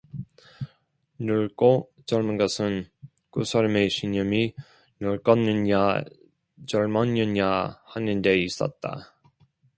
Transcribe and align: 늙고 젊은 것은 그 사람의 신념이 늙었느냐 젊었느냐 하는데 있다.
늙고 1.19 1.91
젊은 2.07 2.35
것은 2.35 2.89
그 3.29 3.43
사람의 3.43 3.91
신념이 3.91 4.55
늙었느냐 4.99 6.01
젊었느냐 6.65 7.81
하는데 7.85 8.39
있다. 8.41 9.15